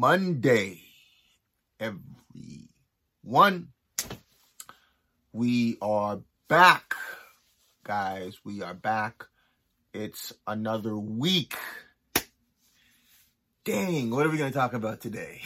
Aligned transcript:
Monday, 0.00 0.80
everyone. 1.80 3.70
We 5.32 5.76
are 5.82 6.20
back, 6.46 6.94
guys. 7.82 8.38
We 8.44 8.62
are 8.62 8.74
back. 8.74 9.24
It's 9.92 10.32
another 10.46 10.96
week. 10.96 11.56
Dang, 13.64 14.10
what 14.10 14.24
are 14.24 14.28
we 14.28 14.38
going 14.38 14.52
to 14.52 14.56
talk 14.56 14.72
about 14.72 15.00
today? 15.00 15.40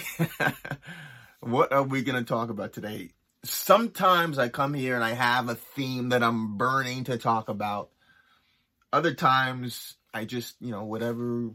what 1.40 1.72
are 1.72 1.84
we 1.84 2.02
going 2.02 2.22
to 2.22 2.28
talk 2.28 2.50
about 2.50 2.74
today? 2.74 3.12
Sometimes 3.44 4.36
I 4.36 4.50
come 4.50 4.74
here 4.74 4.96
and 4.96 5.02
I 5.02 5.14
have 5.14 5.48
a 5.48 5.54
theme 5.54 6.10
that 6.10 6.22
I'm 6.22 6.58
burning 6.58 7.04
to 7.04 7.16
talk 7.16 7.48
about. 7.48 7.88
Other 8.92 9.14
times 9.14 9.94
I 10.12 10.26
just, 10.26 10.56
you 10.60 10.72
know, 10.72 10.84
whatever 10.84 11.52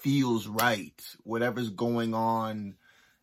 feels 0.00 0.46
right, 0.46 1.00
whatever's 1.24 1.70
going 1.70 2.14
on 2.14 2.74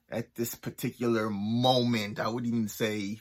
at 0.09 0.35
this 0.35 0.55
particular 0.55 1.29
moment. 1.29 2.19
I 2.19 2.27
would 2.27 2.45
even 2.45 2.67
say 2.67 3.19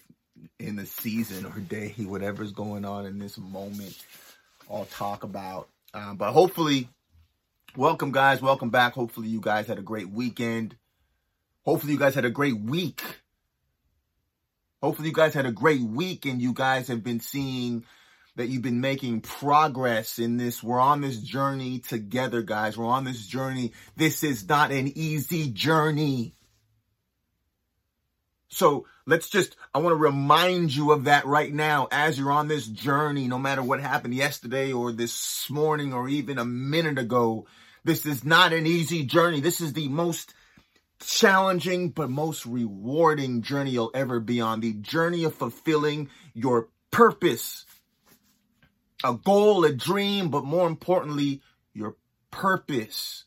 in 0.58 0.76
the 0.76 0.86
season 0.86 1.46
or 1.46 1.58
day, 1.60 1.94
whatever's 1.98 2.52
going 2.52 2.84
on 2.84 3.06
in 3.06 3.18
this 3.18 3.38
moment, 3.38 3.96
I'll 4.70 4.86
talk 4.86 5.22
about. 5.22 5.68
Um, 5.92 6.16
but 6.16 6.32
hopefully, 6.32 6.88
welcome 7.76 8.12
guys, 8.12 8.42
welcome 8.42 8.70
back. 8.70 8.94
Hopefully, 8.94 9.28
you 9.28 9.40
guys 9.40 9.66
had 9.66 9.78
a 9.78 9.82
great 9.82 10.10
weekend. 10.10 10.76
Hopefully, 11.64 11.94
you 11.94 11.98
guys 11.98 12.14
had 12.14 12.24
a 12.24 12.30
great 12.30 12.58
week. 12.58 13.02
Hopefully, 14.82 15.08
you 15.08 15.14
guys 15.14 15.34
had 15.34 15.46
a 15.46 15.52
great 15.52 15.82
week 15.82 16.26
and 16.26 16.42
you 16.42 16.52
guys 16.52 16.88
have 16.88 17.02
been 17.02 17.20
seeing 17.20 17.84
that 18.36 18.48
you've 18.48 18.62
been 18.62 18.80
making 18.80 19.20
progress 19.20 20.18
in 20.18 20.36
this. 20.36 20.62
We're 20.62 20.80
on 20.80 21.00
this 21.00 21.18
journey 21.18 21.78
together, 21.78 22.42
guys. 22.42 22.76
We're 22.76 22.86
on 22.86 23.04
this 23.04 23.26
journey. 23.26 23.72
This 23.96 24.24
is 24.24 24.48
not 24.48 24.72
an 24.72 24.92
easy 24.96 25.50
journey. 25.50 26.34
So 28.48 28.86
let's 29.06 29.28
just, 29.28 29.56
I 29.74 29.78
want 29.78 29.92
to 29.92 30.02
remind 30.02 30.74
you 30.74 30.92
of 30.92 31.04
that 31.04 31.26
right 31.26 31.52
now 31.52 31.88
as 31.90 32.18
you're 32.18 32.32
on 32.32 32.48
this 32.48 32.66
journey, 32.66 33.26
no 33.26 33.38
matter 33.38 33.62
what 33.62 33.80
happened 33.80 34.14
yesterday 34.14 34.72
or 34.72 34.92
this 34.92 35.48
morning 35.50 35.92
or 35.92 36.08
even 36.08 36.38
a 36.38 36.44
minute 36.44 36.98
ago. 36.98 37.46
This 37.84 38.06
is 38.06 38.24
not 38.24 38.52
an 38.52 38.66
easy 38.66 39.04
journey. 39.04 39.40
This 39.40 39.60
is 39.60 39.72
the 39.72 39.88
most 39.88 40.34
challenging 41.00 41.90
but 41.90 42.08
most 42.10 42.46
rewarding 42.46 43.42
journey 43.42 43.70
you'll 43.70 43.90
ever 43.92 44.20
be 44.20 44.40
on. 44.40 44.60
The 44.60 44.72
journey 44.72 45.24
of 45.24 45.34
fulfilling 45.34 46.08
your 46.32 46.68
purpose 46.90 47.66
a 49.04 49.14
goal, 49.14 49.64
a 49.64 49.72
dream, 49.72 50.30
but 50.30 50.44
more 50.44 50.66
importantly, 50.66 51.42
your 51.74 51.96
purpose. 52.30 53.24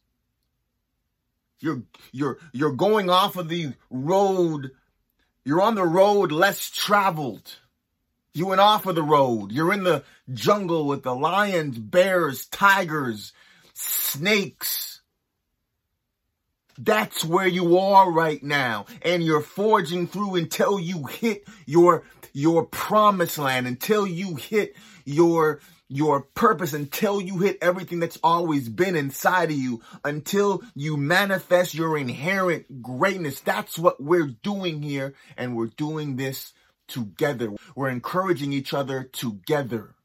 You're, 1.59 1.83
you're, 2.11 2.39
you're 2.51 2.73
going 2.73 3.09
off 3.09 3.37
of 3.37 3.47
the 3.47 3.73
road. 3.89 4.71
You're 5.45 5.61
on 5.61 5.75
the 5.75 5.85
road 5.85 6.31
less 6.31 6.69
traveled. 6.69 7.55
You 8.33 8.47
went 8.47 8.61
off 8.61 8.85
of 8.85 8.95
the 8.95 9.03
road. 9.03 9.51
You're 9.51 9.73
in 9.73 9.83
the 9.83 10.03
jungle 10.33 10.85
with 10.85 11.03
the 11.03 11.15
lions, 11.15 11.77
bears, 11.79 12.45
tigers, 12.47 13.33
snakes. 13.73 15.01
That's 16.77 17.25
where 17.25 17.47
you 17.47 17.79
are 17.79 18.11
right 18.11 18.41
now. 18.43 18.85
And 19.01 19.23
you're 19.23 19.41
forging 19.41 20.05
through 20.05 20.35
until 20.35 20.79
you 20.79 21.05
hit 21.05 21.47
your, 21.65 22.03
your 22.37 22.63
promised 22.65 23.39
land, 23.39 23.65
until 23.65 24.05
you 24.05 24.35
hit 24.35 24.75
your 25.05 25.59
your 25.89 26.21
purpose 26.21 26.73
until 26.73 27.21
you 27.21 27.37
hit 27.39 27.57
everything 27.61 27.99
that's 27.99 28.19
always 28.21 28.67
been 28.69 28.95
inside 28.95 29.49
of 29.49 29.57
you, 29.57 29.81
until 30.03 30.61
you 30.75 30.97
manifest 30.97 31.73
your 31.73 31.97
inherent 31.97 32.81
greatness. 32.81 33.39
That's 33.39 33.79
what 33.79 34.03
we're 34.03 34.27
doing 34.27 34.81
here, 34.81 35.15
and 35.37 35.55
we're 35.55 35.67
doing 35.67 36.17
this 36.17 36.53
together. 36.87 37.53
We're 37.75 37.89
encouraging 37.89 38.53
each 38.53 38.73
other 38.73 39.03
together. 39.03 39.95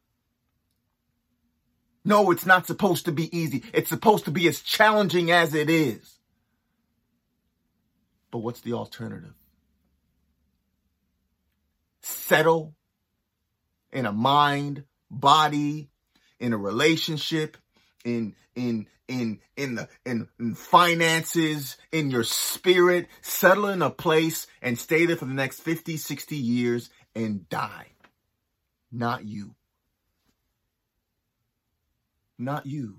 No, 2.05 2.31
it's 2.31 2.47
not 2.47 2.67
supposed 2.67 3.05
to 3.05 3.13
be 3.13 3.37
easy. 3.37 3.63
It's 3.75 3.89
supposed 3.89 4.25
to 4.25 4.31
be 4.31 4.49
as 4.49 4.61
challenging 4.61 5.31
as 5.31 5.53
it 5.55 5.69
is. 5.69 6.19
But 8.31 8.39
what's 8.39 8.61
the 8.61 8.73
alternative? 8.73 9.35
Settle 12.03 12.75
in 13.93 14.07
a 14.07 14.13
mind 14.13 14.85
body, 15.11 15.91
in 16.41 16.53
a 16.53 16.59
relationship, 16.59 17.57
in 18.05 18.35
in 18.55 18.87
in 19.09 19.41
in 19.57 19.75
the 19.75 19.89
in, 20.05 20.29
in, 20.39 20.55
finances, 20.55 21.77
in 21.93 22.11
your 22.11 22.25
spirit, 22.25 23.09
settle 23.21 23.69
in 23.69 23.83
a 23.83 23.91
place 23.91 24.47
and 24.61 24.79
stay 24.79 25.07
there 25.07 25.17
for 25.17 25.27
the 25.27 25.35
next 25.35 25.61
50, 25.61 25.97
60 25.97 26.37
years 26.37 26.91
and 27.15 27.49
die. 27.49 27.89
Not 28.91 29.25
you. 29.25 29.55
Not 32.39 32.67
you. 32.67 32.99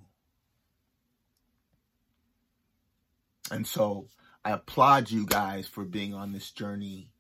And 3.52 3.68
so 3.68 4.08
I 4.44 4.52
applaud 4.52 5.12
you 5.12 5.26
guys 5.26 5.68
for 5.68 5.84
being 5.84 6.14
on 6.14 6.32
this 6.32 6.52
journey 6.52 7.13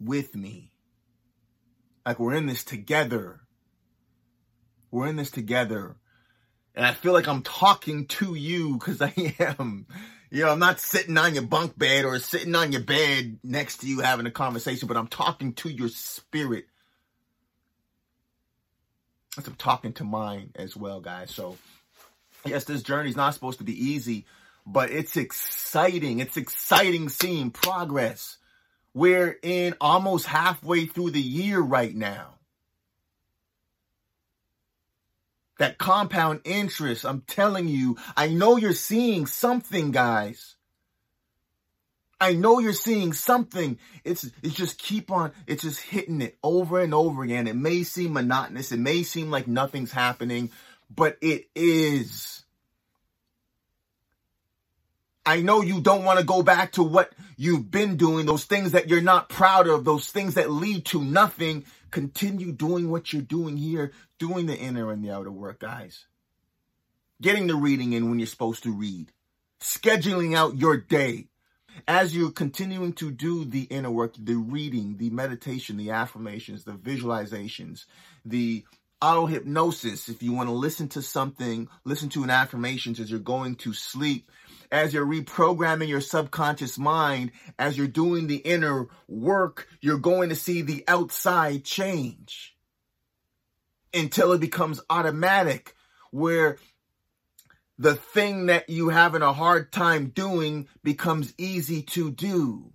with 0.00 0.34
me. 0.34 0.72
Like 2.06 2.18
we're 2.18 2.34
in 2.34 2.46
this 2.46 2.64
together. 2.64 3.40
We're 4.90 5.08
in 5.08 5.16
this 5.16 5.30
together. 5.30 5.96
And 6.74 6.86
I 6.86 6.92
feel 6.92 7.12
like 7.12 7.26
I'm 7.26 7.42
talking 7.42 8.06
to 8.06 8.34
you 8.34 8.78
because 8.78 9.02
I 9.02 9.12
am. 9.40 9.86
You 10.30 10.44
know, 10.44 10.50
I'm 10.50 10.58
not 10.58 10.78
sitting 10.78 11.16
on 11.16 11.34
your 11.34 11.42
bunk 11.42 11.78
bed 11.78 12.04
or 12.04 12.18
sitting 12.18 12.54
on 12.54 12.70
your 12.70 12.82
bed 12.82 13.38
next 13.42 13.78
to 13.78 13.86
you 13.86 14.00
having 14.00 14.26
a 14.26 14.30
conversation, 14.30 14.86
but 14.86 14.96
I'm 14.96 15.08
talking 15.08 15.54
to 15.54 15.70
your 15.70 15.88
spirit. 15.88 16.66
I'm 19.36 19.54
talking 19.54 19.92
to 19.94 20.04
mine 20.04 20.52
as 20.54 20.76
well, 20.76 21.00
guys. 21.00 21.30
So, 21.30 21.56
yes, 22.44 22.64
this 22.64 22.82
journey 22.82 23.10
is 23.10 23.16
not 23.16 23.34
supposed 23.34 23.58
to 23.58 23.64
be 23.64 23.90
easy, 23.90 24.26
but 24.66 24.90
it's 24.90 25.16
exciting. 25.16 26.18
It's 26.20 26.36
exciting 26.36 27.08
seeing 27.08 27.50
progress. 27.50 28.36
We're 28.98 29.38
in 29.42 29.74
almost 29.80 30.26
halfway 30.26 30.86
through 30.86 31.10
the 31.12 31.20
year 31.20 31.60
right 31.60 31.94
now. 31.94 32.38
that 35.58 35.78
compound 35.78 36.40
interest. 36.44 37.04
I'm 37.04 37.22
telling 37.22 37.68
you, 37.68 37.96
I 38.16 38.28
know 38.28 38.56
you're 38.56 38.72
seeing 38.72 39.26
something, 39.26 39.90
guys. 39.90 40.56
I 42.20 42.32
know 42.32 42.58
you're 42.58 42.72
seeing 42.72 43.12
something. 43.12 43.78
It's 44.02 44.28
it's 44.42 44.54
just 44.54 44.78
keep 44.78 45.10
on 45.10 45.32
it's 45.46 45.62
just 45.62 45.80
hitting 45.80 46.20
it 46.20 46.36
over 46.42 46.80
and 46.80 46.92
over 46.92 47.22
again. 47.22 47.46
It 47.46 47.54
may 47.54 47.84
seem 47.84 48.12
monotonous, 48.14 48.72
it 48.72 48.80
may 48.80 49.04
seem 49.04 49.30
like 49.30 49.46
nothing's 49.46 49.92
happening, 49.92 50.50
but 50.90 51.16
it 51.20 51.48
is. 51.54 52.44
I 55.28 55.42
know 55.42 55.60
you 55.60 55.82
don't 55.82 56.04
want 56.04 56.18
to 56.18 56.24
go 56.24 56.42
back 56.42 56.72
to 56.72 56.82
what 56.82 57.12
you've 57.36 57.70
been 57.70 57.98
doing, 57.98 58.24
those 58.24 58.46
things 58.46 58.72
that 58.72 58.88
you're 58.88 59.02
not 59.02 59.28
proud 59.28 59.68
of, 59.68 59.84
those 59.84 60.10
things 60.10 60.34
that 60.34 60.50
lead 60.50 60.86
to 60.86 61.04
nothing. 61.04 61.66
Continue 61.90 62.50
doing 62.50 62.90
what 62.90 63.12
you're 63.12 63.20
doing 63.20 63.58
here, 63.58 63.92
doing 64.18 64.46
the 64.46 64.56
inner 64.56 64.90
and 64.90 65.04
the 65.04 65.10
outer 65.10 65.30
work, 65.30 65.58
guys. 65.58 66.06
Getting 67.20 67.46
the 67.46 67.56
reading 67.56 67.92
in 67.92 68.08
when 68.08 68.18
you're 68.18 68.26
supposed 68.26 68.62
to 68.62 68.72
read. 68.72 69.12
Scheduling 69.60 70.34
out 70.34 70.56
your 70.56 70.78
day. 70.78 71.26
As 71.86 72.16
you're 72.16 72.30
continuing 72.30 72.94
to 72.94 73.10
do 73.10 73.44
the 73.44 73.64
inner 73.64 73.90
work, 73.90 74.14
the 74.18 74.36
reading, 74.36 74.96
the 74.96 75.10
meditation, 75.10 75.76
the 75.76 75.90
affirmations, 75.90 76.64
the 76.64 76.72
visualizations, 76.72 77.84
the 78.24 78.64
auto 79.02 79.26
hypnosis, 79.26 80.08
if 80.08 80.22
you 80.22 80.32
want 80.32 80.48
to 80.48 80.54
listen 80.54 80.88
to 80.88 81.02
something, 81.02 81.68
listen 81.84 82.08
to 82.08 82.24
an 82.24 82.30
affirmations 82.30 82.98
as 82.98 83.10
you're 83.10 83.20
going 83.20 83.56
to 83.56 83.74
sleep, 83.74 84.30
as 84.70 84.92
you're 84.92 85.06
reprogramming 85.06 85.88
your 85.88 86.00
subconscious 86.00 86.78
mind, 86.78 87.32
as 87.58 87.76
you're 87.76 87.86
doing 87.86 88.26
the 88.26 88.36
inner 88.36 88.88
work, 89.06 89.68
you're 89.80 89.98
going 89.98 90.28
to 90.28 90.34
see 90.34 90.62
the 90.62 90.84
outside 90.88 91.64
change 91.64 92.56
until 93.94 94.32
it 94.32 94.40
becomes 94.40 94.80
automatic 94.90 95.74
where 96.10 96.58
the 97.78 97.94
thing 97.94 98.46
that 98.46 98.68
you 98.68 98.88
having 98.88 99.22
a 99.22 99.32
hard 99.32 99.72
time 99.72 100.08
doing 100.08 100.68
becomes 100.82 101.32
easy 101.38 101.82
to 101.82 102.10
do 102.10 102.72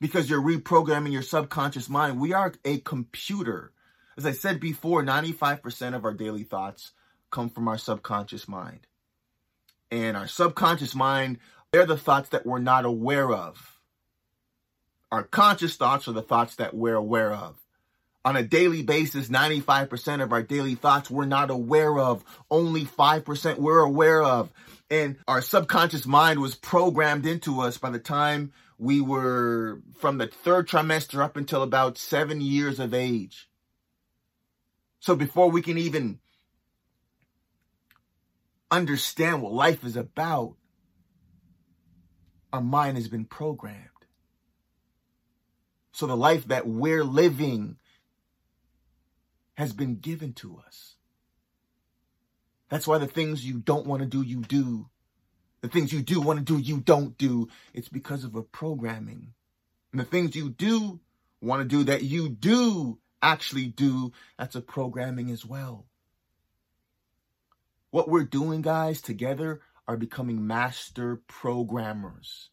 because 0.00 0.28
you're 0.28 0.42
reprogramming 0.42 1.12
your 1.12 1.22
subconscious 1.22 1.88
mind. 1.88 2.20
We 2.20 2.32
are 2.32 2.52
a 2.64 2.78
computer. 2.78 3.72
As 4.16 4.26
I 4.26 4.32
said 4.32 4.60
before, 4.60 5.02
95% 5.02 5.94
of 5.94 6.04
our 6.04 6.12
daily 6.12 6.44
thoughts 6.44 6.92
come 7.30 7.48
from 7.48 7.66
our 7.66 7.78
subconscious 7.78 8.46
mind 8.46 8.86
and 9.92 10.16
our 10.16 10.26
subconscious 10.26 10.94
mind, 10.94 11.38
they're 11.70 11.86
the 11.86 11.98
thoughts 11.98 12.30
that 12.30 12.46
we're 12.46 12.58
not 12.58 12.86
aware 12.86 13.30
of. 13.30 13.78
Our 15.12 15.22
conscious 15.22 15.76
thoughts 15.76 16.08
are 16.08 16.12
the 16.12 16.22
thoughts 16.22 16.56
that 16.56 16.74
we're 16.74 16.96
aware 16.96 17.32
of. 17.32 17.56
on 18.24 18.36
a 18.36 18.42
daily 18.42 18.82
basis, 18.82 19.28
95% 19.28 20.22
of 20.22 20.32
our 20.32 20.42
daily 20.42 20.76
thoughts 20.76 21.10
we're 21.10 21.24
not 21.24 21.50
aware 21.50 21.98
of. 21.98 22.24
Only 22.50 22.84
5% 22.84 23.58
we're 23.58 23.80
aware 23.80 24.22
of. 24.22 24.52
And 24.90 25.16
our 25.26 25.42
subconscious 25.42 26.06
mind 26.06 26.40
was 26.40 26.54
programmed 26.54 27.26
into 27.26 27.60
us 27.60 27.78
by 27.78 27.90
the 27.90 27.98
time 27.98 28.52
we 28.78 29.00
were 29.00 29.80
from 29.98 30.18
the 30.18 30.28
third 30.28 30.68
trimester 30.68 31.22
up 31.22 31.36
until 31.36 31.62
about 31.62 31.98
seven 31.98 32.40
years 32.40 32.78
of 32.78 32.94
age. 32.94 33.48
So 35.00 35.16
before 35.16 35.50
we 35.50 35.62
can 35.62 35.78
even 35.78 36.20
understand 38.72 39.42
what 39.42 39.52
life 39.52 39.84
is 39.84 39.96
about, 39.96 40.56
our 42.52 42.62
mind 42.62 42.96
has 42.96 43.06
been 43.06 43.26
programmed. 43.26 43.88
So 45.92 46.06
the 46.06 46.16
life 46.16 46.48
that 46.48 46.66
we're 46.66 47.04
living 47.04 47.76
has 49.54 49.72
been 49.72 49.96
given 49.96 50.32
to 50.32 50.58
us. 50.66 50.94
That's 52.70 52.86
why 52.86 52.96
the 52.96 53.06
things 53.06 53.44
you 53.44 53.58
don't 53.58 53.86
want 53.86 54.00
to 54.02 54.08
do, 54.08 54.22
you 54.22 54.40
do. 54.40 54.88
The 55.60 55.68
things 55.68 55.92
you 55.92 56.00
do 56.00 56.20
want 56.20 56.38
to 56.38 56.44
do, 56.44 56.58
you 56.58 56.80
don't 56.80 57.16
do. 57.18 57.48
It's 57.74 57.90
because 57.90 58.24
of 58.24 58.34
a 58.34 58.42
programming. 58.42 59.34
And 59.92 60.00
the 60.00 60.04
things 60.06 60.34
you 60.34 60.48
do 60.48 60.98
want 61.42 61.60
to 61.60 61.68
do 61.68 61.84
that 61.84 62.02
you 62.02 62.30
do 62.30 62.98
actually 63.20 63.66
do, 63.66 64.12
that's 64.38 64.56
a 64.56 64.62
programming 64.62 65.30
as 65.30 65.44
well. 65.44 65.86
What 67.92 68.08
we're 68.08 68.24
doing, 68.24 68.62
guys, 68.62 69.02
together 69.02 69.60
are 69.86 69.98
becoming 69.98 70.46
master 70.46 71.20
programmers. 71.28 72.48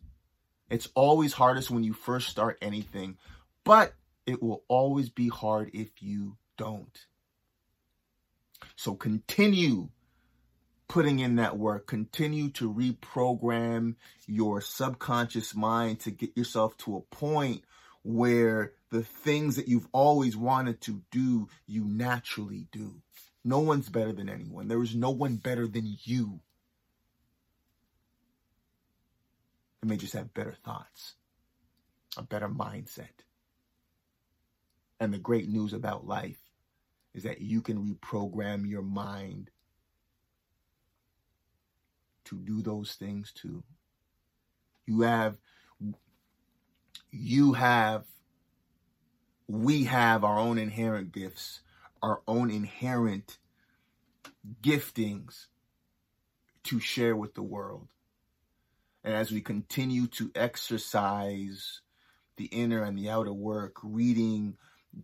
It's 0.70 0.90
always 0.96 1.32
hardest 1.32 1.72
when 1.72 1.86
you 1.86 1.94
first 1.94 2.28
start 2.28 2.58
anything, 2.62 3.18
but 3.64 3.94
it 4.26 4.44
will 4.44 4.66
always 4.68 5.08
be 5.08 5.30
hard 5.30 5.72
if 5.74 6.02
you 6.02 6.36
don't. 6.58 7.06
So 8.76 8.96
continue 8.96 9.88
putting 10.90 11.20
in 11.20 11.38
that 11.38 11.58
work. 11.58 11.88
Continue 11.88 12.50
to 12.50 12.74
reprogram 12.74 13.96
your 14.28 14.60
subconscious 14.60 15.56
mind 15.56 16.02
to 16.02 16.12
get 16.12 16.36
yourself 16.36 16.76
to 16.80 16.98
a 16.98 17.16
point 17.16 17.64
where 18.04 18.74
the 18.92 19.04
things 19.04 19.56
that 19.56 19.70
you've 19.70 19.88
always 19.94 20.36
wanted 20.36 20.82
to 20.82 21.02
do, 21.12 21.48
you 21.66 21.86
naturally 21.86 22.68
do. 22.74 23.02
No 23.44 23.60
one's 23.60 23.90
better 23.90 24.12
than 24.12 24.30
anyone. 24.30 24.68
There 24.68 24.84
is 24.84 24.96
no 24.96 25.12
one 25.12 25.38
better 25.38 25.68
than 25.68 25.98
you. 26.04 26.42
They 29.82 29.88
may 29.88 29.98
just 29.98 30.14
have 30.14 30.34
better 30.34 30.56
thoughts, 30.66 31.16
a 32.18 32.24
better 32.24 32.50
mindset. 32.50 33.24
And 35.00 35.14
the 35.14 35.18
great 35.18 35.48
news 35.48 35.74
about 35.74 36.06
life 36.06 36.40
is 37.14 37.24
that 37.24 37.42
you 37.42 37.62
can 37.62 37.96
reprogram 37.96 38.70
your 38.70 38.82
mind 38.82 39.50
to 42.26 42.38
do 42.38 42.62
those 42.62 42.94
things 42.94 43.32
too. 43.32 43.64
You 44.86 45.02
have, 45.02 45.38
you 47.12 47.54
have, 47.54 48.04
we 49.48 49.86
have 49.86 50.24
our 50.24 50.38
own 50.38 50.58
inherent 50.58 51.12
gifts, 51.12 51.62
our 52.02 52.22
own 52.28 52.50
inherent 52.52 53.38
giftings 54.62 55.48
to 56.64 56.80
share 56.80 57.16
with 57.16 57.34
the 57.36 57.44
world. 57.44 57.88
And 59.04 59.14
as 59.14 59.32
we 59.32 59.42
continue 59.42 60.08
to 60.08 60.32
exercise 60.36 61.82
the 62.38 62.46
inner 62.46 62.84
and 62.84 62.98
the 62.98 63.10
outer 63.10 63.34
work, 63.34 63.78
reading 63.84 64.58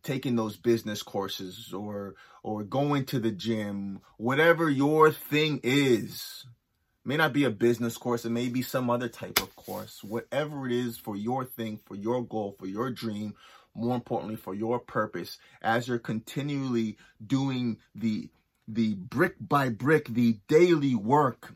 taking 0.03 0.35
those 0.35 0.57
business 0.57 1.03
courses 1.03 1.73
or 1.73 2.15
or 2.43 2.63
going 2.63 3.05
to 3.05 3.19
the 3.19 3.31
gym, 3.31 4.01
whatever 4.17 4.69
your 4.69 5.11
thing 5.11 5.59
is. 5.63 6.45
may 7.03 7.17
not 7.17 7.33
be 7.33 7.43
a 7.43 7.51
business 7.51 7.97
course, 7.97 8.25
it 8.25 8.31
may 8.31 8.49
be 8.49 8.61
some 8.61 8.89
other 8.89 9.07
type 9.07 9.41
of 9.41 9.55
course. 9.55 10.03
Whatever 10.03 10.65
it 10.65 10.71
is 10.71 10.97
for 10.97 11.15
your 11.15 11.45
thing, 11.45 11.79
for 11.85 11.95
your 11.95 12.23
goal, 12.23 12.55
for 12.57 12.65
your 12.65 12.89
dream, 12.89 13.35
more 13.75 13.95
importantly 13.95 14.35
for 14.35 14.53
your 14.53 14.79
purpose, 14.79 15.37
as 15.61 15.87
you're 15.87 15.99
continually 15.99 16.97
doing 17.25 17.77
the 17.93 18.29
the 18.67 18.95
brick 18.95 19.35
by 19.39 19.69
brick, 19.69 20.07
the 20.07 20.39
daily 20.47 20.95
work. 20.95 21.53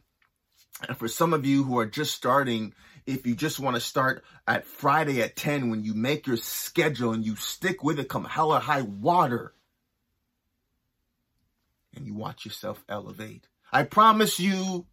And 0.88 0.95
for 0.95 1.07
some 1.07 1.33
of 1.33 1.45
you 1.45 1.63
who 1.63 1.80
are 1.80 1.88
just 1.88 2.13
starting 2.13 2.74
if 3.10 3.25
you 3.25 3.36
just 3.36 3.60
want 3.60 3.75
to 3.75 3.81
start 3.81 4.24
at 4.48 4.68
Friday 4.68 5.21
at 5.21 5.36
10 5.36 5.69
when 5.69 5.83
you 5.83 5.95
make 5.95 6.27
your 6.27 6.38
schedule 6.38 7.12
and 7.12 7.25
you 7.25 7.36
stick 7.36 7.83
with 7.83 8.00
it 8.00 8.07
come 8.07 8.24
hell 8.24 8.51
or 8.51 8.60
high 8.60 8.83
water 8.83 9.54
and 11.95 12.06
you 12.06 12.13
watch 12.13 12.45
yourself 12.45 12.83
elevate. 12.88 13.48
I 13.72 13.83
promise 13.83 14.39
you 14.39 14.86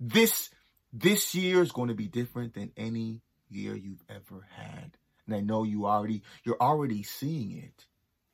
this 0.00 0.50
this 0.92 1.34
year 1.34 1.60
is 1.60 1.72
going 1.72 1.88
to 1.88 1.94
be 1.94 2.08
different 2.08 2.54
than 2.54 2.72
any 2.76 3.20
year 3.50 3.74
you've 3.74 4.04
ever 4.08 4.46
had. 4.56 4.96
And 5.28 5.36
I 5.36 5.40
know 5.40 5.62
you 5.62 5.86
already 5.86 6.22
you're 6.42 6.60
already 6.60 7.02
seeing 7.02 7.52
it. 7.52 7.84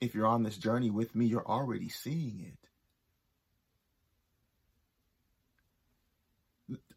If 0.01 0.15
you're 0.15 0.27
on 0.27 0.45
this 0.45 0.57
journey 0.57 0.91
with 0.91 1.15
me, 1.15 1.27
you're 1.27 1.47
already 1.47 1.89
seeing 1.89 2.41
it. 2.47 2.69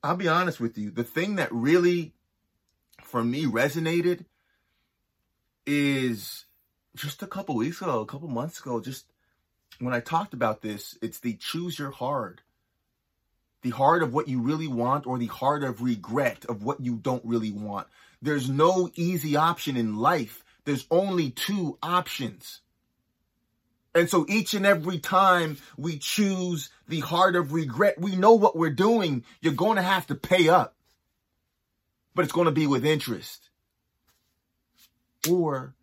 I'll 0.03 0.15
be 0.15 0.27
honest 0.27 0.59
with 0.59 0.77
you. 0.77 0.91
The 0.91 1.03
thing 1.03 1.35
that 1.35 1.51
really, 1.51 2.13
for 3.01 3.23
me, 3.23 3.45
resonated 3.45 4.25
is 5.65 6.45
just 6.95 7.23
a 7.23 7.27
couple 7.27 7.55
weeks 7.55 7.81
ago, 7.81 8.01
a 8.01 8.05
couple 8.05 8.27
months 8.27 8.59
ago, 8.59 8.79
just 8.79 9.05
when 9.79 9.93
I 9.93 9.99
talked 9.99 10.33
about 10.33 10.61
this, 10.61 10.97
it's 11.01 11.19
the 11.19 11.33
choose 11.33 11.79
your 11.79 11.91
hard. 11.91 12.41
The 13.63 13.71
heart 13.71 14.03
of 14.03 14.13
what 14.13 14.27
you 14.27 14.39
really 14.39 14.67
want 14.67 15.07
or 15.07 15.17
the 15.17 15.27
heart 15.27 15.63
of 15.63 15.81
regret 15.81 16.45
of 16.45 16.63
what 16.63 16.79
you 16.79 16.95
don't 16.95 17.25
really 17.25 17.51
want. 17.51 17.87
There's 18.21 18.49
no 18.49 18.89
easy 18.95 19.35
option 19.35 19.77
in 19.77 19.97
life. 19.97 20.43
There's 20.65 20.87
only 20.89 21.31
two 21.31 21.77
options. 21.81 22.61
And 23.95 24.09
so 24.09 24.25
each 24.29 24.53
and 24.53 24.65
every 24.65 24.99
time 24.99 25.57
we 25.77 25.97
choose 25.97 26.69
the 26.87 26.99
heart 26.99 27.35
of 27.35 27.53
regret, 27.53 27.99
we 27.99 28.15
know 28.15 28.33
what 28.33 28.55
we're 28.55 28.69
doing. 28.69 29.23
You're 29.41 29.53
going 29.53 29.77
to 29.77 29.81
have 29.81 30.05
to 30.07 30.15
pay 30.15 30.49
up, 30.49 30.75
but 32.13 32.23
it's 32.23 32.33
going 32.33 32.45
to 32.45 32.51
be 32.51 32.67
with 32.67 32.85
interest. 32.85 33.49
Or 35.29 35.73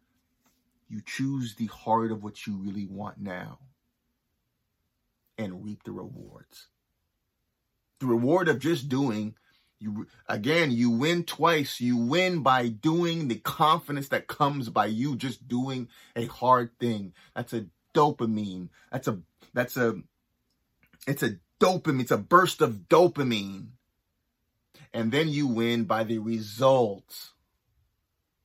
you 0.88 1.02
choose 1.04 1.56
the 1.56 1.66
heart 1.66 2.12
of 2.12 2.22
what 2.22 2.46
you 2.46 2.54
really 2.56 2.87
want 2.87 3.19
now 3.19 3.58
and 5.37 5.64
reap 5.64 5.82
the 5.82 5.92
rewards. 5.92 6.69
The 7.98 8.06
reward 8.06 8.48
of 8.48 8.60
just 8.60 8.88
doing 8.88 9.34
you 9.85 10.07
again, 10.29 10.71
you 10.71 10.91
win 10.91 11.25
twice. 11.25 11.81
You 11.81 11.97
win 11.97 12.43
by 12.43 12.69
doing 12.69 13.29
the 13.29 13.37
confidence 13.37 14.09
that 14.09 14.26
comes 14.26 14.71
by 14.71 14.87
you 14.87 15.14
just 15.14 15.47
doing 15.47 15.88
a 16.17 16.25
hard 16.26 16.71
thing. 16.81 17.12
That's 17.37 17.53
a 17.53 17.67
dopamine. 17.95 18.71
That's 18.91 19.09
a 19.09 19.21
that's 19.53 19.76
a 19.76 20.00
it's 21.07 21.23
a 21.23 21.37
dopamine. 21.61 22.00
It's 22.00 22.11
a 22.11 22.19
burst 22.19 22.62
of 22.62 22.88
dopamine. 22.88 23.69
And 24.95 25.12
then 25.12 25.29
you 25.29 25.47
win 25.47 25.85
by 25.85 26.05
the 26.05 26.19
result 26.19 27.34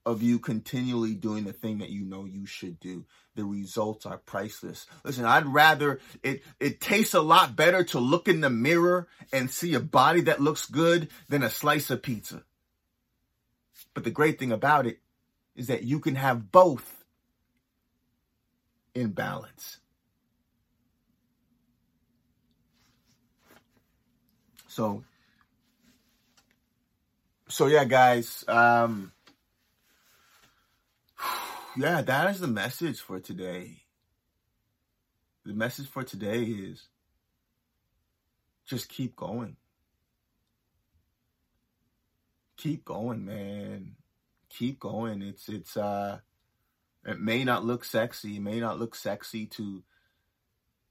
of 0.09 0.23
you 0.23 0.39
continually 0.39 1.13
doing 1.13 1.43
the 1.43 1.53
thing 1.53 1.77
that 1.77 1.91
you 1.91 2.03
know 2.03 2.25
you 2.25 2.47
should 2.47 2.79
do. 2.79 3.05
The 3.35 3.45
results 3.45 4.07
are 4.07 4.17
priceless. 4.17 4.87
Listen, 5.03 5.23
I'd 5.23 5.45
rather 5.45 5.99
it 6.23 6.41
it 6.59 6.81
tastes 6.81 7.13
a 7.13 7.21
lot 7.21 7.55
better 7.55 7.83
to 7.85 7.99
look 7.99 8.27
in 8.27 8.41
the 8.41 8.49
mirror 8.49 9.07
and 9.31 9.51
see 9.51 9.75
a 9.75 9.79
body 9.79 10.21
that 10.21 10.41
looks 10.41 10.65
good 10.65 11.09
than 11.29 11.43
a 11.43 11.49
slice 11.49 11.91
of 11.91 12.01
pizza. 12.01 12.43
But 13.93 14.03
the 14.03 14.09
great 14.09 14.39
thing 14.39 14.51
about 14.51 14.87
it 14.87 14.99
is 15.55 15.67
that 15.67 15.83
you 15.83 15.99
can 15.99 16.15
have 16.15 16.51
both 16.51 17.03
in 18.95 19.11
balance. 19.11 19.77
So, 24.67 25.03
so 27.47 27.67
yeah, 27.67 27.85
guys. 27.85 28.43
Um, 28.47 29.11
yeah, 31.79 32.01
that 32.01 32.29
is 32.29 32.41
the 32.41 32.48
message 32.48 33.00
for 33.00 33.21
today. 33.21 33.83
The 35.45 35.53
message 35.53 35.88
for 35.88 36.03
today 36.03 36.43
is 36.43 36.89
just 38.65 38.89
keep 38.89 39.15
going. 39.15 39.55
Keep 42.57 42.83
going, 42.83 43.24
man. 43.24 43.95
Keep 44.50 44.81
going. 44.81 45.21
It's 45.21 45.48
it's 45.48 45.77
uh 45.77 46.19
it 47.05 47.21
may 47.21 47.45
not 47.45 47.63
look 47.63 47.86
sexy. 47.86 48.36
It 48.36 48.41
may 48.41 48.59
not 48.59 48.77
look 48.77 48.93
sexy 48.93 49.45
to 49.45 49.81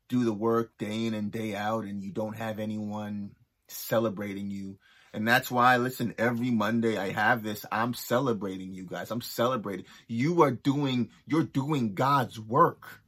do 0.08 0.24
the 0.24 0.32
work 0.32 0.78
day 0.78 1.04
in 1.04 1.12
and 1.12 1.30
day 1.30 1.54
out 1.54 1.84
and 1.84 2.02
you 2.02 2.12
don't 2.12 2.38
have 2.38 2.58
anyone 2.58 3.32
celebrating 3.66 4.50
you. 4.50 4.78
And 5.18 5.26
that's 5.26 5.50
why, 5.50 5.78
listen, 5.78 6.14
every 6.16 6.52
Monday 6.52 6.96
I 6.96 7.10
have 7.10 7.42
this. 7.42 7.66
I'm 7.72 7.92
celebrating 7.92 8.72
you 8.72 8.84
guys. 8.84 9.10
I'm 9.10 9.20
celebrating. 9.20 9.84
You 10.06 10.42
are 10.42 10.52
doing, 10.52 11.10
you're 11.26 11.42
doing 11.42 11.94
God's 11.94 12.38
work. 12.38 13.02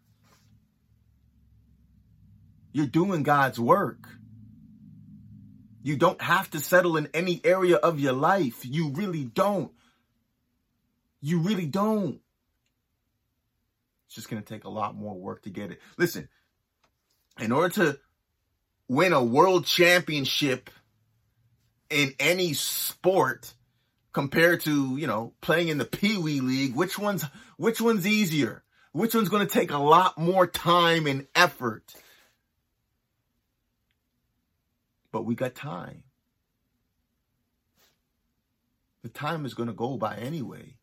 You're 2.72 2.86
doing 2.86 3.22
God's 3.22 3.60
work. 3.60 4.08
You 5.84 5.96
don't 5.96 6.20
have 6.20 6.50
to 6.50 6.58
settle 6.58 6.96
in 6.96 7.08
any 7.14 7.40
area 7.44 7.76
of 7.76 8.00
your 8.00 8.14
life. 8.14 8.64
You 8.64 8.88
really 8.88 9.22
don't. 9.22 9.70
You 11.20 11.38
really 11.38 11.66
don't. 11.66 12.20
It's 14.06 14.16
just 14.16 14.28
going 14.28 14.42
to 14.42 14.52
take 14.52 14.64
a 14.64 14.68
lot 14.68 14.96
more 14.96 15.14
work 15.14 15.42
to 15.42 15.50
get 15.50 15.70
it. 15.70 15.78
Listen, 15.96 16.28
in 17.38 17.52
order 17.52 17.72
to 17.74 18.00
win 18.88 19.12
a 19.12 19.22
world 19.22 19.64
championship 19.64 20.70
in 21.90 22.14
any 22.18 22.54
sport 22.54 23.52
compared 24.12 24.62
to, 24.62 24.96
you 24.96 25.06
know, 25.06 25.34
playing 25.40 25.68
in 25.68 25.78
the 25.78 25.84
Pee 25.84 26.16
Wee 26.16 26.40
League, 26.40 26.74
which 26.74 26.98
one's 26.98 27.24
which 27.56 27.80
one's 27.80 28.06
easier? 28.06 28.62
Which 28.92 29.14
one's 29.14 29.28
going 29.28 29.46
to 29.46 29.52
take 29.52 29.70
a 29.70 29.78
lot 29.78 30.18
more 30.18 30.46
time 30.46 31.06
and 31.06 31.26
effort? 31.34 31.94
But 35.12 35.24
we 35.24 35.34
got 35.34 35.54
time. 35.54 36.04
The 39.02 39.08
time 39.08 39.46
is 39.46 39.54
going 39.54 39.68
to 39.68 39.74
go 39.74 39.96
by 39.96 40.16
anyway. 40.16 40.76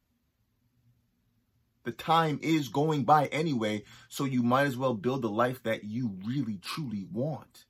The 1.83 1.91
time 1.91 2.39
is 2.41 2.67
going 2.67 3.03
by 3.05 3.27
anyway, 3.27 3.83
so 4.09 4.25
you 4.25 4.43
might 4.43 4.67
as 4.67 4.75
well 4.75 4.93
build 4.93 5.21
the 5.21 5.29
life 5.29 5.63
that 5.63 5.85
you 5.85 6.17
really 6.25 6.57
truly 6.57 7.05
want. 7.11 7.65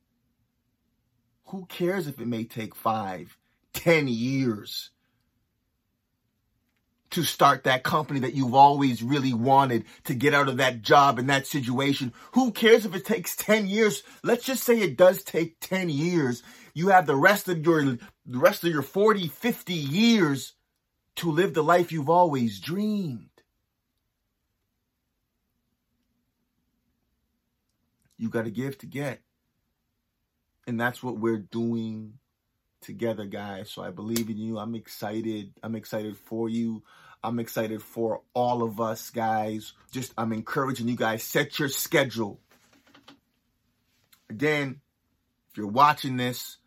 Who 1.48 1.66
cares 1.66 2.08
if 2.08 2.20
it 2.20 2.28
may 2.28 2.44
take 2.44 2.76
five, 2.76 3.38
ten 3.74 4.08
years 4.08 4.90
to 7.12 7.24
start 7.24 7.64
that 7.64 7.84
company 7.84 8.20
that 8.20 8.34
you've 8.34 8.54
always 8.54 9.02
really 9.02 9.34
wanted 9.34 9.86
to 10.04 10.14
get 10.14 10.34
out 10.34 10.50
of 10.50 10.58
that 10.58 10.82
job 10.82 11.20
and 11.20 11.30
that 11.30 11.48
situation? 11.48 12.14
Who 12.34 12.52
cares 12.52 12.86
if 12.86 12.94
it 12.96 13.06
takes 13.06 13.36
10 13.38 13.68
years? 13.68 14.04
Let's 14.24 14.44
just 14.46 14.64
say 14.64 14.80
it 14.80 14.98
does 14.98 15.24
take 15.24 15.60
10 15.62 15.90
years. 15.90 16.44
You 16.74 16.90
have 16.90 17.06
the 17.06 17.16
rest 17.16 17.48
of 17.48 17.66
your, 17.66 17.84
the 17.84 18.00
rest 18.26 18.66
of 18.66 18.72
your 18.72 18.82
40, 18.82 19.30
50 19.30 19.74
years 19.74 20.54
to 21.16 21.32
live 21.32 21.54
the 21.54 21.64
life 21.64 21.94
you've 21.94 22.10
always 22.10 22.60
dreamed. 22.60 23.30
You 28.18 28.30
got 28.30 28.46
to 28.46 28.52
give 28.52 28.78
to 28.80 28.86
get. 28.86 29.22
And 30.68 30.80
that's 30.80 31.02
what 31.02 31.18
we're 31.18 31.38
doing 31.38 32.20
together, 32.82 33.26
guys. 33.26 33.72
So 33.72 33.82
I 33.82 33.90
believe 33.90 34.30
in 34.30 34.38
you. 34.38 34.60
I'm 34.60 34.76
excited. 34.76 35.54
I'm 35.64 35.76
excited 35.76 36.18
for 36.18 36.50
you. 36.50 36.84
I'm 37.24 37.40
excited 37.40 37.82
for 37.82 38.22
all 38.34 38.62
of 38.64 38.80
us, 38.80 39.10
guys. 39.10 39.74
Just, 39.92 40.14
I'm 40.18 40.34
encouraging 40.34 40.88
you 40.88 40.96
guys, 40.96 41.24
set 41.24 41.58
your 41.58 41.70
schedule. 41.70 42.40
Again, 44.30 44.82
if 45.50 45.58
you're 45.58 45.68
watching 45.68 46.18
this, 46.18 46.58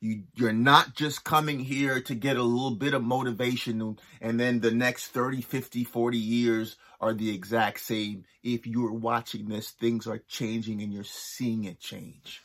you, 0.00 0.22
you're 0.34 0.52
not 0.52 0.94
just 0.94 1.24
coming 1.24 1.58
here 1.58 2.00
to 2.02 2.14
get 2.14 2.36
a 2.36 2.42
little 2.42 2.76
bit 2.76 2.94
of 2.94 3.02
motivation 3.02 3.98
and 4.20 4.40
then 4.40 4.60
the 4.60 4.70
next 4.70 5.08
30, 5.08 5.42
50, 5.42 5.84
40 5.84 6.18
years 6.18 6.76
are 7.00 7.12
the 7.12 7.34
exact 7.34 7.80
same. 7.80 8.24
If 8.42 8.66
you're 8.66 8.92
watching 8.92 9.48
this, 9.48 9.70
things 9.70 10.06
are 10.06 10.18
changing 10.28 10.82
and 10.82 10.92
you're 10.92 11.04
seeing 11.04 11.64
it 11.64 11.80
change. 11.80 12.42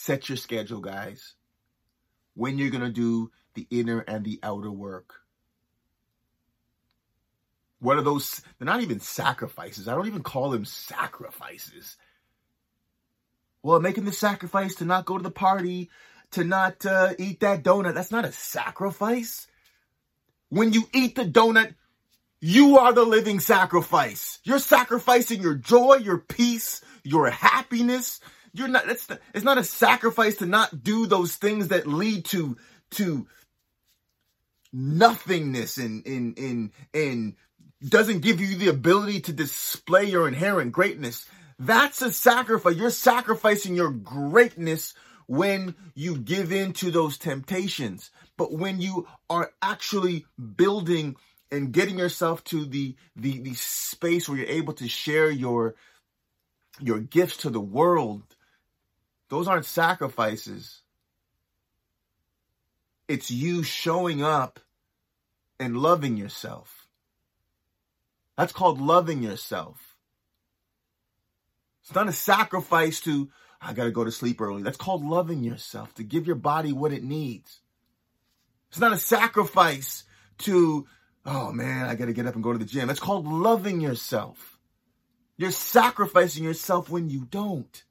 Set 0.00 0.30
your 0.30 0.36
schedule, 0.36 0.80
guys. 0.80 1.34
When 2.34 2.56
you're 2.56 2.70
going 2.70 2.82
to 2.82 2.90
do 2.90 3.30
the 3.52 3.66
inner 3.70 4.00
and 4.00 4.24
the 4.24 4.40
outer 4.42 4.70
work. 4.70 5.12
What 7.80 7.98
are 7.98 8.02
those? 8.02 8.40
They're 8.58 8.64
not 8.64 8.80
even 8.80 9.00
sacrifices. 9.00 9.88
I 9.88 9.94
don't 9.94 10.06
even 10.06 10.22
call 10.22 10.48
them 10.48 10.64
sacrifices. 10.64 11.98
Well, 13.62 13.78
making 13.80 14.06
the 14.06 14.12
sacrifice 14.12 14.76
to 14.76 14.86
not 14.86 15.04
go 15.04 15.18
to 15.18 15.22
the 15.22 15.30
party, 15.30 15.90
to 16.30 16.44
not 16.44 16.86
uh, 16.86 17.12
eat 17.18 17.40
that 17.40 17.62
donut, 17.62 17.92
that's 17.92 18.10
not 18.10 18.24
a 18.24 18.32
sacrifice. 18.32 19.48
When 20.48 20.72
you 20.72 20.88
eat 20.94 21.14
the 21.14 21.26
donut, 21.26 21.74
you 22.40 22.78
are 22.78 22.94
the 22.94 23.04
living 23.04 23.38
sacrifice. 23.38 24.38
You're 24.44 24.60
sacrificing 24.60 25.42
your 25.42 25.56
joy, 25.56 25.96
your 25.96 26.16
peace, 26.16 26.80
your 27.04 27.28
happiness, 27.28 28.20
you're 28.52 28.68
not, 28.68 28.86
that's, 28.86 29.08
it's 29.34 29.44
not 29.44 29.58
a 29.58 29.64
sacrifice 29.64 30.36
to 30.36 30.46
not 30.46 30.82
do 30.82 31.06
those 31.06 31.34
things 31.36 31.68
that 31.68 31.86
lead 31.86 32.24
to, 32.26 32.56
to 32.92 33.26
nothingness 34.72 35.78
and, 35.78 36.06
and, 36.06 36.38
and, 36.38 36.70
and 36.94 37.34
doesn't 37.86 38.20
give 38.20 38.40
you 38.40 38.56
the 38.56 38.68
ability 38.68 39.20
to 39.22 39.32
display 39.32 40.04
your 40.04 40.28
inherent 40.28 40.72
greatness. 40.72 41.26
That's 41.58 42.02
a 42.02 42.12
sacrifice. 42.12 42.76
You're 42.76 42.90
sacrificing 42.90 43.74
your 43.74 43.90
greatness 43.90 44.94
when 45.26 45.74
you 45.94 46.18
give 46.18 46.52
in 46.52 46.72
to 46.74 46.90
those 46.90 47.18
temptations. 47.18 48.10
But 48.36 48.52
when 48.52 48.80
you 48.80 49.06
are 49.28 49.52
actually 49.62 50.26
building 50.56 51.16
and 51.52 51.72
getting 51.72 51.98
yourself 51.98 52.42
to 52.44 52.64
the, 52.64 52.96
the, 53.16 53.40
the 53.40 53.54
space 53.54 54.28
where 54.28 54.38
you're 54.38 54.48
able 54.48 54.72
to 54.74 54.88
share 54.88 55.30
your, 55.30 55.74
your 56.80 57.00
gifts 57.00 57.38
to 57.38 57.50
the 57.50 57.60
world, 57.60 58.22
those 59.30 59.48
aren't 59.48 59.64
sacrifices. 59.64 60.82
It's 63.08 63.30
you 63.30 63.62
showing 63.62 64.22
up 64.22 64.60
and 65.58 65.76
loving 65.76 66.16
yourself. 66.16 66.88
That's 68.36 68.52
called 68.52 68.80
loving 68.80 69.22
yourself. 69.22 69.96
It's 71.82 71.94
not 71.94 72.08
a 72.08 72.12
sacrifice 72.12 73.00
to, 73.02 73.30
I 73.60 73.72
got 73.72 73.84
to 73.84 73.90
go 73.90 74.04
to 74.04 74.12
sleep 74.12 74.40
early. 74.40 74.62
That's 74.62 74.76
called 74.76 75.04
loving 75.04 75.44
yourself, 75.44 75.94
to 75.94 76.02
give 76.02 76.26
your 76.26 76.36
body 76.36 76.72
what 76.72 76.92
it 76.92 77.02
needs. 77.02 77.60
It's 78.70 78.78
not 78.80 78.92
a 78.92 78.98
sacrifice 78.98 80.04
to, 80.38 80.86
oh 81.26 81.52
man, 81.52 81.86
I 81.86 81.94
got 81.94 82.06
to 82.06 82.12
get 82.12 82.26
up 82.26 82.34
and 82.34 82.44
go 82.44 82.52
to 82.52 82.58
the 82.58 82.64
gym. 82.64 82.88
That's 82.88 83.00
called 83.00 83.26
loving 83.26 83.80
yourself. 83.80 84.58
You're 85.36 85.50
sacrificing 85.50 86.44
yourself 86.44 86.90
when 86.90 87.10
you 87.10 87.26
don't. 87.30 87.84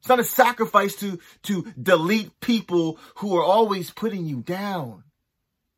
It's 0.00 0.08
not 0.08 0.18
a 0.18 0.24
sacrifice 0.24 0.96
to, 0.96 1.18
to 1.44 1.72
delete 1.80 2.40
people 2.40 2.98
who 3.16 3.36
are 3.36 3.44
always 3.44 3.90
putting 3.90 4.24
you 4.26 4.40
down. 4.40 5.04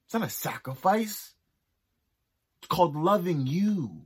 It's 0.07 0.15
not 0.15 0.23
a 0.23 0.31
sacrifice. 0.31 1.35
It's 2.61 2.69
called 2.69 2.95
loving 2.95 3.47
you. 3.49 4.03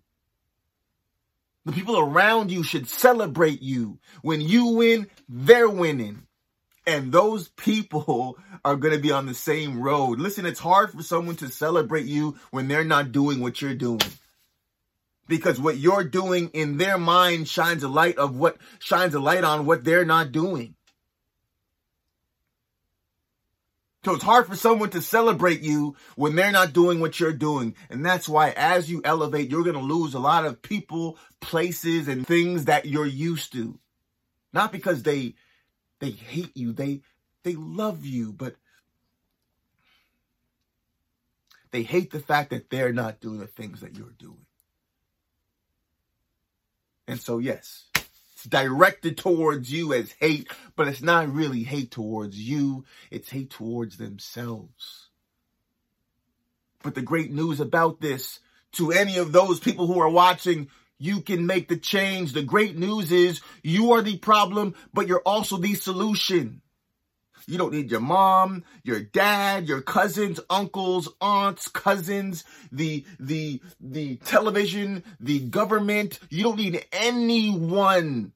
The 1.67 1.73
people 1.73 1.99
around 1.99 2.51
you 2.51 2.63
should 2.63 2.89
celebrate 2.89 3.61
you. 3.61 3.99
When 4.23 4.41
you 4.41 4.69
win, 4.69 5.09
they're 5.29 5.69
winning. 5.69 6.23
And 6.87 7.13
those 7.13 7.49
people 7.49 8.39
are 8.65 8.77
going 8.77 8.95
to 8.95 9.01
be 9.01 9.13
on 9.13 9.27
the 9.27 9.35
same 9.35 9.83
road. 9.83 10.19
Listen, 10.19 10.47
it's 10.47 10.61
hard 10.61 10.93
for 10.93 11.03
someone 11.03 11.37
to 11.37 11.49
celebrate 11.49 12.07
you 12.07 12.37
when 12.53 12.69
they're 12.69 12.85
not 12.85 13.13
doing 13.13 13.41
what 13.41 13.61
you're 13.61 13.75
doing 13.75 14.01
because 15.29 15.61
what 15.61 15.79
you're 15.79 16.05
doing 16.05 16.51
in 16.53 16.79
their 16.79 16.99
mind 16.99 17.49
shines 17.49 17.83
a 17.83 17.89
light 17.89 18.19
of 18.19 18.37
what 18.37 18.57
shines 18.79 19.15
a 19.15 19.21
light 19.21 19.45
on 19.45 19.67
what 19.67 19.85
they're 19.85 20.05
not 20.05 20.33
doing. 20.33 20.75
So 24.05 24.15
it's 24.15 24.23
hard 24.23 24.47
for 24.47 24.55
someone 24.55 24.91
to 24.91 25.03
celebrate 25.03 25.63
you 25.63 25.97
when 26.15 26.37
they're 26.37 26.53
not 26.53 26.73
doing 26.73 27.01
what 27.01 27.19
you're 27.19 27.33
doing. 27.33 27.75
And 27.91 28.07
that's 28.07 28.29
why 28.29 28.51
as 28.51 28.89
you 28.89 29.01
elevate, 29.05 29.51
you're 29.51 29.65
going 29.65 29.75
to 29.75 29.83
lose 29.83 30.15
a 30.15 30.21
lot 30.21 30.45
of 30.45 30.63
people, 30.63 31.19
places, 31.41 32.07
and 32.07 32.25
things 32.25 32.67
that 32.67 32.87
you're 32.87 33.05
used 33.05 33.53
to. 33.55 33.81
Not 34.53 34.71
because 34.71 35.03
they, 35.03 35.35
they 35.99 36.11
hate 36.11 36.57
you. 36.57 36.73
They, 36.73 37.01
they 37.43 37.57
love 37.57 38.07
you, 38.07 38.33
but 38.33 38.55
they 41.73 41.83
hate 41.83 42.13
the 42.13 42.21
fact 42.21 42.51
that 42.51 42.71
they're 42.71 42.93
not 42.93 43.21
doing 43.21 43.41
the 43.41 43.49
things 43.49 43.81
that 43.81 43.97
you're 43.97 44.15
doing. 44.17 44.47
And 47.09 47.21
so, 47.21 47.39
yes, 47.39 47.85
it's 47.95 48.45
directed 48.45 49.17
towards 49.17 49.73
you 49.73 49.93
as 49.93 50.13
hate, 50.13 50.49
but 50.75 50.89
it's 50.89 51.03
not 51.03 51.33
really 51.33 51.63
hate 51.63 51.91
towards 51.91 52.39
you. 52.39 52.85
It's 53.11 53.31
hate 53.31 53.51
towards 53.51 53.97
themselves. 53.97 55.09
But 56.83 56.95
the 56.95 57.03
great 57.03 57.33
news 57.33 57.61
about 57.61 58.01
this 58.01 58.41
to 58.73 58.93
any 58.93 59.19
of 59.19 59.33
those 59.33 59.59
people 59.59 59.87
who 59.87 60.01
are 60.01 60.09
watching, 60.09 60.69
you 60.99 61.21
can 61.21 61.47
make 61.47 61.69
the 61.69 61.77
change. 61.77 62.33
The 62.33 62.43
great 62.43 62.77
news 62.77 63.13
is 63.13 63.41
you 63.63 63.93
are 63.93 64.03
the 64.03 64.19
problem, 64.19 64.75
but 64.93 65.07
you're 65.07 65.21
also 65.21 65.57
the 65.57 65.75
solution. 65.75 66.61
You 67.47 67.59
don't 67.59 67.73
need 67.73 67.91
your 67.91 68.01
mom, 68.01 68.65
your 68.83 69.01
dad, 69.01 69.69
your 69.69 69.81
cousins, 69.81 70.41
uncles, 70.51 71.09
aunts, 71.21 71.69
cousins, 71.69 72.45
the, 72.73 73.05
the, 73.21 73.61
the 73.81 74.17
television, 74.17 75.05
the 75.21 75.41
government. 75.41 76.19
You 76.29 76.43
don't 76.43 76.57
need 76.57 76.85
anyone 76.93 78.33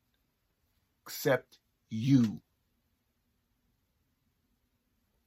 except 1.04 1.58
you. 1.88 2.40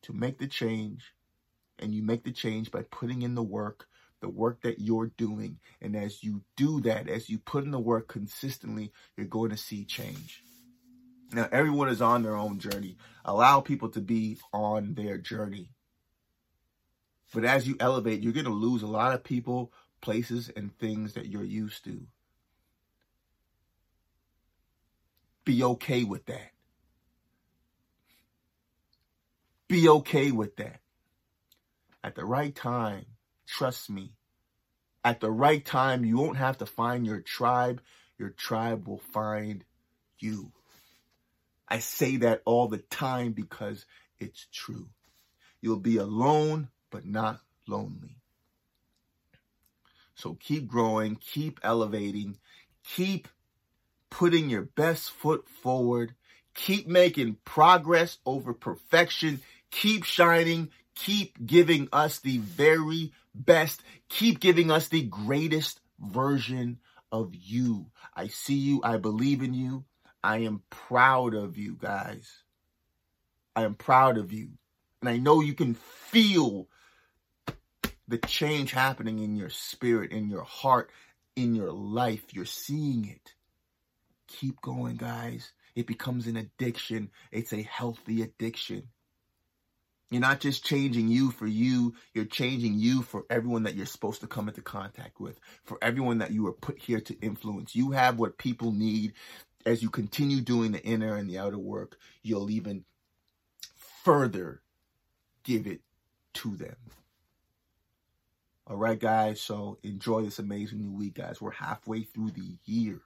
to 0.04 0.14
make 0.14 0.38
the 0.38 0.48
change. 0.48 1.14
And 1.80 1.94
you 1.94 2.04
make 2.04 2.24
the 2.24 2.32
change 2.32 2.72
by 2.72 2.84
putting 2.84 3.24
in 3.24 3.36
the 3.36 3.44
work, 3.44 3.88
the 4.22 4.30
work 4.30 4.62
that 4.62 4.80
you're 4.80 5.12
doing. 5.18 5.58
And 5.82 5.96
as 5.96 6.24
you 6.24 6.44
do 6.56 6.80
that, 6.82 7.10
as 7.10 7.30
you 7.30 7.40
put 7.40 7.64
in 7.64 7.72
the 7.72 7.80
work 7.80 8.08
consistently, 8.08 8.92
you're 9.18 9.26
going 9.26 9.50
to 9.50 9.58
see 9.58 9.84
change. 9.84 10.44
Now, 11.34 11.50
everyone 11.52 11.90
is 11.90 12.02
on 12.02 12.22
their 12.22 12.36
own 12.36 12.60
journey. 12.60 12.98
Allow 13.26 13.62
people 13.62 13.90
to 13.90 14.02
be 14.02 14.38
on 14.54 14.94
their 14.94 15.18
journey. 15.18 15.70
But 17.34 17.46
as 17.46 17.68
you 17.68 17.76
elevate, 17.80 18.22
you're 18.22 18.34
going 18.34 18.46
to 18.46 18.52
lose 18.52 18.84
a 18.84 18.88
lot 18.88 19.14
of 19.14 19.24
people, 19.24 19.74
places, 20.02 20.52
and 20.56 20.78
things 20.78 21.14
that 21.14 21.26
you're 21.26 21.44
used 21.44 21.84
to. 21.86 22.06
Be 25.44 25.64
okay 25.64 26.04
with 26.04 26.26
that. 26.28 26.52
Be 29.68 29.90
okay 29.90 30.32
with 30.32 30.56
that. 30.58 30.80
At 32.04 32.16
the 32.16 32.26
right 32.26 32.54
time, 32.54 33.06
trust 33.48 33.90
me, 33.90 34.14
at 35.04 35.20
the 35.20 35.32
right 35.32 35.66
time, 35.66 36.06
you 36.06 36.18
won't 36.18 36.38
have 36.38 36.60
to 36.60 36.66
find 36.66 37.06
your 37.06 37.20
tribe. 37.20 37.82
Your 38.18 38.30
tribe 38.30 38.88
will 38.88 39.02
find 39.12 39.66
you. 40.20 40.52
I 41.68 41.80
say 41.80 42.18
that 42.18 42.42
all 42.46 42.68
the 42.68 42.78
time 42.78 43.34
because 43.34 43.86
it's 44.20 44.48
true. 44.52 44.88
You'll 45.62 45.80
be 45.80 45.98
alone, 45.98 46.70
but 46.92 47.06
not 47.06 47.40
lonely. 47.68 48.18
So 50.16 50.36
keep 50.36 50.68
growing, 50.68 51.16
keep 51.16 51.60
elevating, 51.64 52.38
keep 52.84 53.28
putting 54.10 54.50
your 54.50 54.62
best 54.62 55.12
foot 55.12 55.48
forward, 55.50 56.14
keep 56.54 56.88
making 56.88 57.38
progress 57.46 58.20
over 58.26 58.54
perfection, 58.54 59.42
keep 59.72 60.04
shining, 60.04 60.70
keep 60.96 61.44
giving 61.46 61.90
us 61.92 62.20
the 62.20 62.38
very 62.38 63.12
best, 63.34 63.82
keep 64.10 64.40
giving 64.40 64.70
us 64.70 64.88
the 64.88 65.02
greatest 65.04 65.80
version 66.00 66.80
of 67.12 67.34
you. 67.34 67.88
I 68.16 68.28
see 68.28 68.56
you, 68.56 68.82
I 68.84 68.98
believe 68.98 69.42
in 69.42 69.54
you. 69.54 69.86
I 70.24 70.40
am 70.40 70.62
proud 70.70 71.34
of 71.34 71.58
you 71.58 71.76
guys. 71.76 72.32
I 73.56 73.64
am 73.64 73.76
proud 73.76 74.18
of 74.18 74.32
you. 74.32 74.50
And 75.02 75.10
I 75.10 75.18
know 75.18 75.42
you 75.42 75.54
can 75.54 75.74
feel 75.74 76.68
the 78.08 78.18
change 78.18 78.72
happening 78.72 79.20
in 79.20 79.36
your 79.36 79.50
spirit, 79.50 80.12
in 80.12 80.30
your 80.30 80.44
heart, 80.44 80.90
in 81.36 81.56
your 81.56 81.72
life. 81.72 82.24
You're 82.34 82.46
seeing 82.46 83.06
it. 83.08 83.34
Keep 84.28 84.62
going, 84.62 84.96
guys. 84.96 85.52
It 85.76 85.88
becomes 85.88 86.28
an 86.28 86.38
addiction. 86.38 87.10
It's 87.32 87.54
a 87.54 87.62
healthy 87.62 88.22
addiction. 88.22 88.90
You're 90.14 90.22
not 90.22 90.42
just 90.42 90.64
changing 90.64 91.08
you 91.08 91.32
for 91.32 91.48
you, 91.48 91.96
you're 92.14 92.26
changing 92.26 92.76
you 92.76 93.02
for 93.02 93.26
everyone 93.32 93.64
that 93.64 93.74
you're 93.74 93.88
supposed 93.88 94.22
to 94.22 94.28
come 94.28 94.48
into 94.48 94.62
contact 94.62 95.20
with, 95.20 95.40
for 95.64 95.80
everyone 95.82 96.20
that 96.20 96.30
you 96.30 96.46
are 96.46 96.54
put 96.54 96.78
here 96.78 97.02
to 97.02 97.20
influence. 97.20 97.76
You 97.76 97.92
have 97.92 98.20
what 98.20 98.38
people 98.38 98.72
need. 98.72 99.14
As 99.66 99.82
you 99.82 99.90
continue 99.90 100.42
doing 100.42 100.72
the 100.72 100.84
inner 100.84 101.16
and 101.16 101.30
the 101.30 101.40
outer 101.40 101.58
work, 101.58 101.98
you'll 102.22 102.50
even 102.50 102.86
further 104.04 104.62
give 105.44 105.68
it 105.68 105.82
to 106.34 106.56
them. 106.56 106.76
All 108.68 108.78
right, 108.78 109.00
guys. 109.00 109.42
So 109.42 109.78
enjoy 109.84 110.24
this 110.24 110.40
amazing 110.40 110.80
new 110.80 110.92
week, 110.92 111.16
guys. 111.16 111.42
We're 111.42 111.52
halfway 111.52 112.04
through 112.04 112.32
the 112.32 112.58
year. 112.66 113.02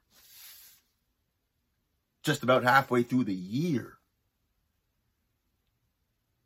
Just 2.22 2.42
about 2.42 2.64
halfway 2.64 3.02
through 3.02 3.24
the 3.24 3.34
year. 3.34 3.94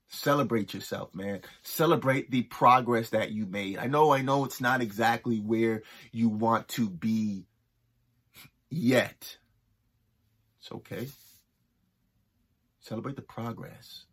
Celebrate 0.09 0.75
yourself, 0.75 1.15
man. 1.15 1.41
Celebrate 1.63 2.31
the 2.31 2.43
progress 2.43 3.11
that 3.11 3.33
you 3.33 3.47
made. 3.47 3.79
I 3.79 3.87
know, 3.87 4.13
I 4.13 4.21
know 4.21 4.45
it's 4.45 4.61
not 4.61 4.83
exactly 4.83 5.39
where 5.39 5.83
you 6.13 6.29
want 6.29 6.69
to 6.69 6.89
be 6.89 7.47
yet. 8.71 9.39
It's 10.63 10.71
okay. 10.71 11.09
Celebrate 12.79 13.17
the 13.17 13.23
progress. 13.23 14.05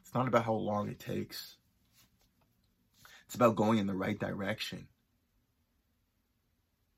It's 0.00 0.12
not 0.12 0.26
about 0.26 0.44
how 0.44 0.54
long 0.54 0.88
it 0.88 0.98
takes. 0.98 1.54
It's 3.26 3.36
about 3.36 3.54
going 3.54 3.78
in 3.78 3.86
the 3.86 3.94
right 3.94 4.18
direction. 4.18 4.88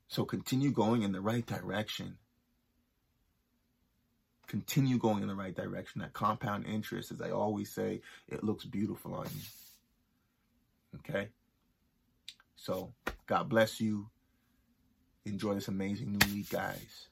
So 0.07 0.25
continue 0.25 0.71
going 0.71 1.03
in 1.03 1.11
the 1.11 1.21
right 1.21 1.45
direction. 1.45 2.17
Continue 4.47 4.97
going 4.97 5.21
in 5.21 5.27
the 5.27 5.35
right 5.35 5.55
direction. 5.55 6.01
That 6.01 6.13
compound 6.13 6.65
interest, 6.65 7.11
as 7.11 7.21
I 7.21 7.29
always 7.29 7.71
say, 7.71 8.01
it 8.27 8.43
looks 8.43 8.65
beautiful 8.65 9.13
on 9.13 9.27
you. 9.35 10.99
Okay? 10.99 11.29
So, 12.55 12.91
God 13.27 13.49
bless 13.49 13.79
you. 13.79 14.09
Enjoy 15.25 15.53
this 15.53 15.67
amazing 15.67 16.13
new 16.13 16.33
week, 16.33 16.49
guys. 16.49 17.07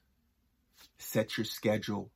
Set 0.98 1.36
your 1.36 1.44
schedule. 1.44 2.10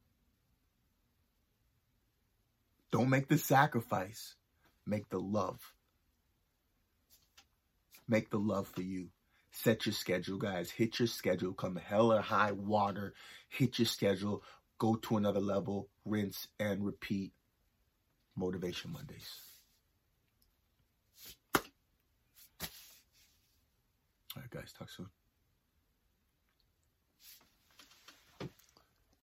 Don't 2.91 3.11
make 3.11 3.29
the 3.29 3.39
sacrifice, 3.39 4.35
make 4.87 5.09
the 5.11 5.19
love 5.19 5.75
make 8.09 8.31
the 8.31 8.39
love 8.39 8.69
for 8.69 8.83
you. 8.83 9.09
Set 9.51 9.87
your 9.87 9.93
schedule, 9.93 10.39
guys. 10.39 10.71
Hit 10.71 10.99
your 10.99 11.09
schedule. 11.09 11.53
Come 11.53 11.77
hell 11.77 12.13
or 12.13 12.21
high 12.21 12.53
water. 12.53 13.15
Hit 13.49 13.79
your 13.79 13.87
schedule. 13.87 14.43
Go 14.79 14.97
to 14.97 15.17
another 15.17 15.41
level. 15.41 15.89
Rinse 16.05 16.49
and 16.59 16.85
repeat. 16.85 17.33
Motivation 18.37 18.93
Mondays. 18.93 19.31
All 24.37 24.43
right, 24.43 24.51
guys. 24.51 24.73
Talk 24.77 24.91
soon. 24.91 25.07